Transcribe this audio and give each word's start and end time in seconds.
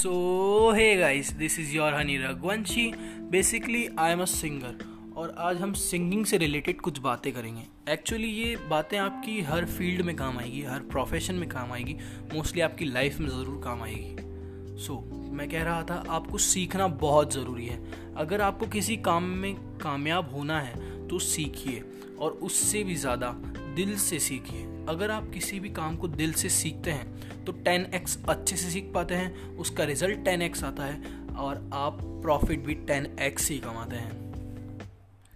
So 0.00 0.70
hey 0.76 0.94
guys 0.96 1.32
this 1.36 1.58
is 1.60 1.74
your 1.76 1.94
Honey 1.94 2.16
Raghuvanshi 2.16 2.86
basically 3.30 3.86
I 3.98 4.12
am 4.12 4.20
a 4.22 4.24
singer 4.24 4.84
और 5.16 5.34
आज 5.38 5.56
हम 5.56 5.72
singing 5.72 6.24
से 6.26 6.36
related 6.38 6.80
कुछ 6.80 6.98
बातें 6.98 7.32
करेंगे। 7.32 7.62
एक्चुअली 7.92 8.28
ये 8.28 8.56
बातें 8.70 8.96
आपकी 8.98 9.40
हर 9.40 9.64
फ़ील्ड 9.66 10.02
में 10.02 10.14
काम 10.16 10.38
आएगी 10.38 10.62
हर 10.62 10.80
प्रोफेशन 10.92 11.34
में 11.34 11.48
काम 11.48 11.72
आएगी। 11.72 11.96
मोस्टली 12.34 12.60
आपकी 12.60 12.84
लाइफ 12.84 13.18
में 13.20 13.28
ज़रूर 13.28 13.60
काम 13.64 13.82
आएगी। 13.82 14.78
सो 14.78 14.94
so, 14.94 15.32
मैं 15.32 15.48
कह 15.48 15.62
रहा 15.62 15.82
था 15.82 16.02
आपको 16.08 16.38
सीखना 16.38 16.86
बहुत 17.04 17.34
ज़रूरी 17.34 17.66
है। 17.66 17.78
अगर 18.16 18.40
आपको 18.40 18.66
किसी 18.68 18.96
काम 19.08 19.24
में 19.42 19.54
कामयाब 19.82 20.34
होना 20.34 20.60
है 20.60 21.08
तो 21.08 21.18
सीखिए 21.18 21.82
और 22.18 22.38
उससे 22.42 22.82
भी 22.84 22.94
ज़्यादा 22.96 23.32
दिल 23.76 23.96
से 23.98 24.18
सीखिए। 24.20 24.66
अगर 24.88 25.10
आप 25.10 25.30
किसी 25.30 25.60
भी 25.60 25.68
काम 25.72 25.96
को 25.96 26.08
दिल 26.08 26.32
से 26.32 26.48
सीखते 26.50 26.90
हैं 26.90 27.29
तो 27.44 27.52
10x 27.52 28.16
अच्छे 28.28 28.56
से 28.56 28.70
सीख 28.70 28.92
पाते 28.94 29.14
हैं 29.14 29.56
उसका 29.56 29.84
रिज़ल्ट 29.84 30.18
10x 30.18 30.64
आता 30.64 30.84
है 30.84 31.02
और 31.38 31.70
आप 31.74 31.98
प्रॉफिट 32.02 32.60
भी 32.60 32.74
10x 32.74 33.50
ही 33.50 33.58
कमाते 33.58 33.96
हैं। 33.96 34.30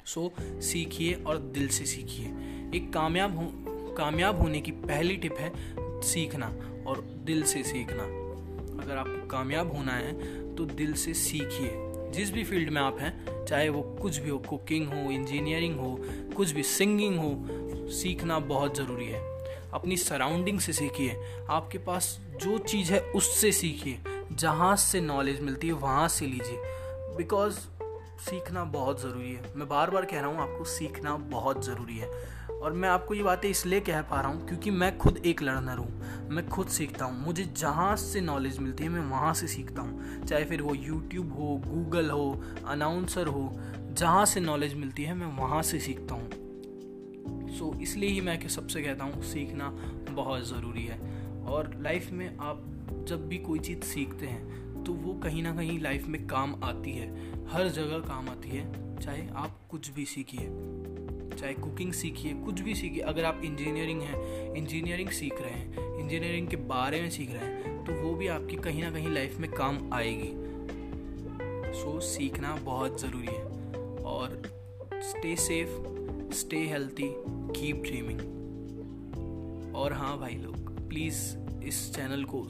सो 0.07 0.33
so, 0.39 0.63
सीखिए 0.63 1.13
और 1.13 1.39
दिल 1.39 1.69
से 1.69 1.87
सीखिए। 1.87 2.27
एक 2.75 2.93
कामयाब 2.93 3.37
हो 3.39 3.47
कामयाब 3.95 4.41
होने 4.41 4.61
की 4.61 4.71
पहली 4.71 5.17
टिप 5.17 5.39
है 5.39 5.53
सीखना 6.03 6.47
और 6.87 7.01
दिल 7.25 7.43
से 7.43 7.63
सीखना। 7.63 8.03
अगर 8.85 8.97
आपको 8.97 9.27
कामयाब 9.29 9.77
होना 9.77 9.93
है 9.93 10.13
तो 10.57 10.65
दिल 10.65 10.93
से 10.95 11.15
सीखिए। 11.15 11.71
जिस 12.13 12.31
भी 12.31 12.45
फ़ील्ड 12.45 12.71
में 12.71 12.81
आप 12.81 12.99
हैं 13.01 13.45
चाहे 13.45 13.69
वो 13.69 13.83
कुछ 13.83 14.19
भी 14.19 14.31
हो 14.31 14.39
कुकिंग 14.39 14.87
हो 14.89 15.11
इंजीनियरिंग 15.11 15.79
हो 15.79 15.97
कुछ 16.37 16.51
भी 16.51 16.63
सिंगिंग 16.63 17.19
हो 17.19 17.91
सीखना 17.91 18.39
बहुत 18.39 18.77
ज़रूरी 18.77 19.07
है। 19.07 19.34
अपनी 19.75 19.97
सराउंडिंग 19.97 20.61
से 20.61 20.73
सीखिए। 20.73 21.17
आपके 21.51 21.79
पास 21.79 22.19
जो 22.43 22.59
चीज़ 22.59 22.93
है, 22.93 23.01
उससे 23.01 23.53
सीखिए। 23.53 23.99
जहाँ 24.33 24.77
से 24.77 25.01
नॉलेज 25.01 25.41
मिलती 25.41 25.67
है, 25.67 25.73
वहाँ 25.73 26.09
से 26.09 26.27
लीजिए। 26.27 26.59
बिकॉज़ 27.17 27.59
सीखना 28.21 28.65
बहुत 28.65 29.01
ज़रूरी 29.03 29.33
है। 29.33 29.53
मैं 29.57 29.69
बार 29.69 29.91
बार 29.91 30.05
कह 30.05 30.21
रहा 30.21 30.27
हूँ, 30.27 30.39
आपको 30.39 30.65
सीखना 30.65 31.17
बहुत 31.17 31.65
ज़रूरी 31.65 31.99
है। 31.99 32.09
और 32.51 32.73
मैं 32.73 32.89
आपको 32.89 33.15
ये 33.15 33.23
बातें 33.23 33.49
इसलिए 33.51 33.81
कह 33.81 34.03
पा 34.03 34.21
रहा 34.21 34.31
हूँ, 34.31 34.49
क्योंकि 34.49 34.71
मैं 34.71 34.99
खुद 34.99 35.17
एक 35.17 35.43
लर्नर 35.43 35.77
हूँ। 35.77 36.29
मैं 36.29 36.49
खुद 36.49 36.69
सीखता 36.69 37.05
हूँ। 37.05 37.27
मुझे 37.27 37.45
जहाँ 37.45 37.97
से 37.97 38.21
नॉलेज 38.21 38.59
मिलती 38.59 38.85
है, 38.85 38.91
मैं 38.91 39.11
वहाँ 39.11 39.35
से 39.35 39.47
सीखता 39.47 39.83
हूँ। 39.83 40.25
चाहे 40.25 40.45
फिर 40.45 40.63
वो 40.63 40.75
यूट्यूब 40.75 41.33
हो 41.33 41.63
गूगल 41.67 42.11
हो 42.11 42.45
अनाउंसर 42.67 43.27
हो, 43.27 43.61
जहाँ 43.93 44.27
से 44.27 44.41
नॉलेज 44.41 44.75
मिलती 44.75 45.05
है, 45.05 45.15
मैं 45.15 45.27
वहाँ 45.27 45.63
से 45.63 45.79
सीखता 45.79 46.15
हूँ। 46.15 46.44
सो 47.65 47.73
इसलिए 47.81 48.09
ही 48.11 48.21
मैं 48.21 48.49
सबसे 48.49 48.83
कहता 48.83 49.05
हूँ 49.05 49.23
सीखना 49.23 49.69
बहुत 50.11 50.43
ज़रूरी 50.49 50.83
है। 50.85 50.99
और 51.45 51.71
लाइफ 51.83 52.11
में 52.13 52.37
आप 52.39 52.65
जब 53.09 53.29
भी 53.29 53.39
कोई 53.39 53.59
चीज़ 53.59 53.85
सीखते 53.85 54.27
हैं 54.27 54.85
तो 54.85 54.93
वो 54.93 55.15
कहीं 55.15 55.43
ना 55.43 55.55
कहीं 55.57 55.79
लाइफ 55.81 56.07
में 56.07 56.27
काम 56.27 56.55
आती 56.65 56.93
है। 56.93 57.07
हर 57.47 57.69
जगह 57.69 57.99
काम 57.99 58.29
आती 58.29 58.49
है 58.49 58.99
चाहे 58.99 59.27
आप 59.35 59.57
कुछ 59.71 59.91
भी 59.91 60.05
सीखिए 60.05 60.47
चाहे 61.37 61.55
कुकिंग 61.55 61.93
सीखिए 61.93 62.35
कुछ 62.35 62.61
भी 62.61 62.75
सीखिए। 62.75 63.01
अगर 63.03 63.25
आप 63.25 63.41
इंजीनियरिंग 63.45 64.03
हैं 64.03 64.55
इंजीनियरिंग 64.55 65.09
सीख 65.09 65.41
रहे 65.41 65.51
हैं 65.51 65.89
इंजीनियरिंग 65.99 66.49
के 66.49 66.57
बारे 66.67 67.01
में 67.01 67.11
सीख 67.11 67.33
रहे 67.33 67.45
हैं 67.45 67.85
तो 67.85 67.93
वो 67.95 68.15
भी 68.15 68.27
आपकी 68.27 68.57
कहीं 68.57 68.83
ना 68.83 68.91
कहीं 68.91 69.09
लाइफ 69.09 69.39
में 69.39 69.51
काम 69.53 69.93
आएगी। 69.93 70.33
सो 71.73 71.95
so, 71.95 72.03
सीखना 72.03 72.55
बहुत 72.57 73.01
ज़रूरी 73.01 73.27
है। 73.27 73.43
और 74.05 74.43
stay 74.95 75.37
safe 75.37 75.94
stay 76.35 76.57
healthy 76.57 77.09
keep 77.57 77.83
dreaming 77.83 78.21
और 79.77 79.93
हाँ 79.93 80.19
भाई 80.19 80.35
लोग 80.35 80.89
प्लीज़ 80.89 81.37
इस 81.65 81.95
चैनल 81.95 82.25
को 82.25 82.49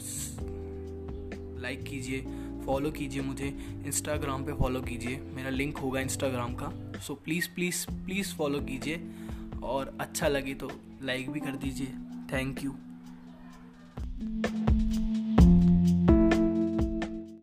लाइक 1.60 1.82
कीजिए 1.82 2.20
फॉलो 2.66 2.90
कीजिए 2.90 3.22
मुझे 3.22 3.48
इंस्टाग्राम 3.86 4.44
पे 4.44 4.52
फॉलो 4.52 4.80
कीजिए। 4.80 5.16
मेरा 5.16 5.50
लिंक 5.50 5.78
होगा 5.78 6.00
इंस्टाग्राम 6.00 6.54
का। 6.54 7.00
So 7.00 7.14
please 7.14 7.48
please 7.54 7.86
please 7.92 8.34
follow 8.34 8.60
कीजिए। 8.60 9.10
और 9.62 9.96
अच्छा 10.00 10.28
लगे 10.28 10.54
तो 10.54 10.70
लाइक 11.02 11.30
भी 11.30 11.40
कर 11.40 11.56
दीजिए। 11.56 11.86
Thank 12.32 12.64
you 12.64 12.70